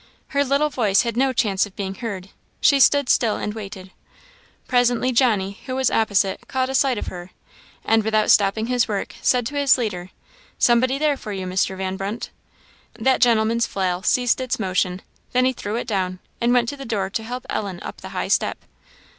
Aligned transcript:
Her 0.29 0.43
little 0.43 0.71
voice 0.71 1.03
had 1.03 1.15
no 1.15 1.31
chance 1.31 1.67
of 1.67 1.75
being 1.75 1.93
heard; 1.93 2.31
she 2.59 2.79
stood 2.79 3.07
still 3.07 3.35
and 3.35 3.53
waited. 3.53 3.91
Presently, 4.67 5.11
Johnny, 5.11 5.59
who 5.67 5.75
was 5.75 5.91
opposite, 5.91 6.47
caught 6.47 6.71
a 6.71 6.73
sight 6.73 6.97
of 6.97 7.05
her, 7.05 7.29
and, 7.85 8.01
without 8.03 8.31
stopping 8.31 8.65
his 8.65 8.87
work, 8.87 9.13
said 9.21 9.45
to 9.45 9.55
his 9.57 9.77
leader, 9.77 10.09
"Somebody 10.57 10.97
there 10.97 11.17
for 11.17 11.31
you, 11.33 11.45
Mr. 11.45 11.77
Van 11.77 11.97
Brunt." 11.97 12.31
That 12.97 13.21
gentleman's 13.21 13.67
flail 13.67 14.01
ceased 14.01 14.41
its 14.41 14.57
motion, 14.59 15.03
then 15.33 15.45
he 15.45 15.53
threw 15.53 15.75
it 15.75 15.85
down, 15.85 16.17
and 16.41 16.51
went 16.51 16.67
to 16.69 16.77
the 16.77 16.83
door 16.83 17.11
to 17.11 17.21
help 17.21 17.45
Ellen 17.47 17.77
up 17.83 18.01
the 18.01 18.09
high 18.09 18.27
step. 18.27 18.57